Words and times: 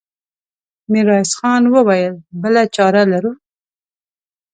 ميرويس 0.91 1.31
خان 1.39 1.63
وويل: 1.73 2.13
بله 2.41 2.63
چاره 2.75 3.03
لرو؟ 3.11 3.31